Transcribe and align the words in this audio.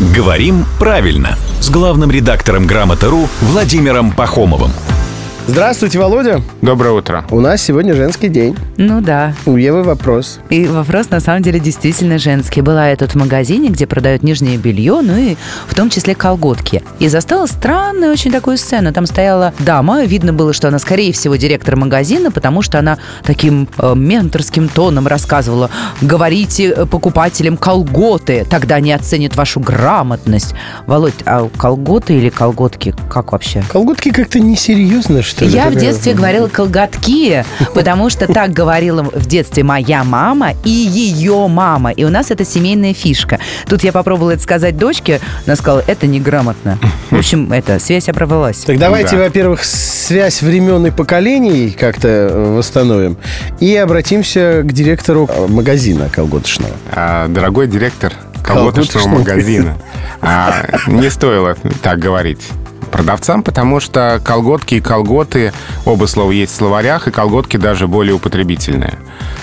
«Говорим 0.00 0.64
правильно» 0.78 1.36
с 1.60 1.70
главным 1.70 2.10
редактором 2.10 2.66
«Грамоты.ру» 2.66 3.28
Владимиром 3.40 4.12
Пахомовым. 4.12 4.70
Здравствуйте, 5.48 5.98
Володя. 5.98 6.42
Доброе 6.60 6.90
утро. 6.90 7.24
У 7.30 7.40
нас 7.40 7.62
сегодня 7.62 7.94
женский 7.94 8.28
день. 8.28 8.54
Ну 8.76 9.00
да. 9.00 9.32
У 9.46 9.56
Евы 9.56 9.82
вопрос. 9.82 10.40
И 10.50 10.66
вопрос 10.66 11.08
на 11.08 11.20
самом 11.20 11.42
деле 11.42 11.58
действительно 11.58 12.18
женский. 12.18 12.60
Была 12.60 12.90
я 12.90 12.96
тут 12.96 13.12
в 13.12 13.14
магазине, 13.14 13.70
где 13.70 13.86
продают 13.86 14.22
нижнее 14.22 14.58
белье, 14.58 15.00
ну 15.02 15.16
и 15.16 15.36
в 15.66 15.74
том 15.74 15.88
числе 15.88 16.14
колготки. 16.14 16.82
И 16.98 17.08
застала 17.08 17.46
странную 17.46 18.12
очень 18.12 18.30
такую 18.30 18.58
сцену. 18.58 18.92
Там 18.92 19.06
стояла 19.06 19.54
дама, 19.58 20.04
видно 20.04 20.34
было, 20.34 20.52
что 20.52 20.68
она, 20.68 20.78
скорее 20.78 21.14
всего, 21.14 21.36
директор 21.36 21.76
магазина, 21.76 22.30
потому 22.30 22.60
что 22.60 22.78
она 22.78 22.98
таким 23.24 23.70
э, 23.78 23.94
менторским 23.96 24.68
тоном 24.68 25.06
рассказывала. 25.06 25.70
Говорите 26.02 26.74
э, 26.76 26.84
покупателям 26.84 27.56
колготы, 27.56 28.46
тогда 28.50 28.74
они 28.74 28.92
оценят 28.92 29.34
вашу 29.34 29.60
грамотность. 29.60 30.54
Володь, 30.86 31.14
а 31.24 31.48
колготы 31.56 32.18
или 32.18 32.28
колготки, 32.28 32.94
как 33.08 33.32
вообще? 33.32 33.64
Колготки 33.72 34.10
как-то 34.10 34.40
несерьезно, 34.40 35.22
что 35.22 35.37
ли? 35.44 35.50
Я 35.50 35.68
в 35.70 35.74
детстве 35.76 36.14
говорила 36.14 36.48
колготки, 36.48 37.44
потому 37.74 38.10
что 38.10 38.26
так 38.26 38.52
говорила 38.52 39.02
в 39.02 39.26
детстве 39.26 39.62
моя 39.62 40.04
мама 40.04 40.52
и 40.64 40.70
ее 40.70 41.46
мама. 41.48 41.90
И 41.90 42.04
у 42.04 42.08
нас 42.10 42.30
это 42.30 42.44
семейная 42.44 42.94
фишка. 42.94 43.38
Тут 43.66 43.84
я 43.84 43.92
попробовала 43.92 44.32
это 44.32 44.42
сказать 44.42 44.76
дочке, 44.76 45.20
она 45.46 45.56
сказала, 45.56 45.82
это 45.86 46.06
неграмотно. 46.06 46.78
В 47.10 47.16
общем, 47.18 47.52
это, 47.52 47.78
связь 47.78 48.08
оборвалась. 48.08 48.58
Так 48.58 48.78
давайте, 48.78 49.16
Да. 49.16 49.24
во-первых, 49.24 49.64
связь 49.64 50.42
времен 50.42 50.86
и 50.86 50.90
поколений 50.90 51.70
как-то 51.70 52.08
э, 52.08 52.54
восстановим. 52.56 53.16
И 53.60 53.74
обратимся 53.76 54.62
к 54.64 54.72
директору 54.72 55.28
э, 55.32 55.46
магазина 55.48 56.08
колготочного. 56.10 56.72
А, 56.92 57.28
дорогой 57.28 57.66
директор 57.66 58.12
колготочного 58.42 59.04
Колготочного. 59.04 59.18
магазина, 59.18 59.78
а, 60.22 60.52
не 60.86 61.10
стоило 61.10 61.56
так 61.82 61.98
говорить 61.98 62.40
продавцам, 62.88 63.42
потому 63.42 63.80
что 63.80 64.20
колготки 64.24 64.76
и 64.76 64.80
колготы, 64.80 65.52
оба 65.84 66.06
слова 66.06 66.30
есть 66.32 66.52
в 66.52 66.56
словарях, 66.56 67.08
и 67.08 67.10
колготки 67.10 67.56
даже 67.56 67.86
более 67.86 68.14
употребительные. 68.14 68.98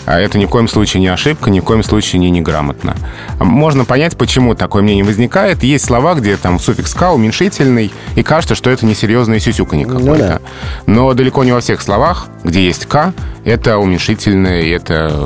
А 0.05 0.19
Это 0.19 0.37
ни 0.37 0.45
в 0.45 0.49
коем 0.49 0.67
случае 0.67 1.02
не 1.02 1.07
ошибка, 1.07 1.49
ни 1.49 1.59
в 1.59 1.63
коем 1.63 1.83
случае 1.83 2.19
не 2.19 2.29
неграмотно. 2.29 2.95
Можно 3.39 3.85
понять, 3.85 4.15
почему 4.17 4.53
такое 4.53 4.83
мнение 4.83 5.03
возникает. 5.03 5.63
Есть 5.63 5.85
слова, 5.85 6.13
где 6.15 6.37
там 6.37 6.59
суффикс 6.59 6.93
«ка» 6.93 7.11
уменьшительный, 7.11 7.91
и 8.15 8.23
кажется, 8.23 8.53
что 8.55 8.69
это 8.69 8.85
несерьезное 8.85 9.39
сюсюканье 9.39 9.87
Ну 9.87 9.99
какое-то. 9.99 10.27
да. 10.27 10.39
Но 10.85 11.13
далеко 11.13 11.43
не 11.43 11.52
во 11.52 11.59
всех 11.61 11.81
словах, 11.81 12.27
где 12.43 12.65
есть 12.65 12.85
«к», 12.85 13.13
это 13.43 13.77
уменьшительное, 13.77 14.61
и 14.61 14.69
это 14.69 15.11
э, 15.11 15.25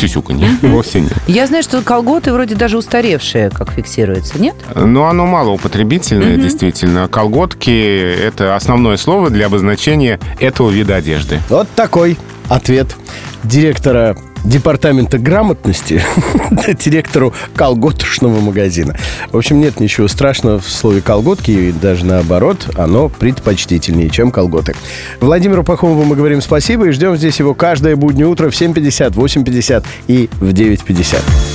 сюсюканье. 0.00 0.48
Вовсе 0.62 1.00
нет. 1.00 1.12
Я 1.26 1.46
знаю, 1.46 1.62
что 1.62 1.82
колготы 1.82 2.32
вроде 2.32 2.54
даже 2.54 2.78
устаревшие, 2.78 3.50
как 3.50 3.72
фиксируется, 3.72 4.40
нет? 4.40 4.56
Но 4.74 5.06
оно 5.06 5.26
малоупотребительное, 5.26 6.36
действительно. 6.36 7.08
Колготки— 7.08 7.70
это 8.24 8.56
основное 8.56 8.96
слово 8.96 9.30
для 9.30 9.46
обозначения 9.46 10.18
этого 10.38 10.70
вида 10.70 10.96
одежды. 10.96 11.40
Вот 11.48 11.68
такой 11.74 12.18
ответ 12.48 12.96
директора 13.44 14.16
департамента 14.44 15.18
грамотности 15.18 16.02
директору 16.84 17.32
колготочного 17.54 18.40
магазина. 18.40 18.96
В 19.32 19.36
общем, 19.36 19.60
нет 19.60 19.80
ничего 19.80 20.08
страшного 20.08 20.58
в 20.58 20.68
слове 20.68 21.00
колготки, 21.00 21.50
и 21.50 21.72
даже 21.72 22.04
наоборот, 22.04 22.68
оно 22.76 23.08
предпочтительнее, 23.08 24.10
чем 24.10 24.30
колготы. 24.30 24.74
Владимиру 25.20 25.64
Пахомову 25.64 26.04
мы 26.04 26.16
говорим 26.16 26.40
спасибо 26.40 26.88
и 26.88 26.90
ждем 26.90 27.16
здесь 27.16 27.38
его 27.38 27.54
каждое 27.54 27.96
буднее 27.96 28.26
утро 28.26 28.50
в 28.50 28.54
7.50, 28.54 29.12
8.50 29.12 29.84
и 30.08 30.28
в 30.40 30.52
9.50. 30.52 31.49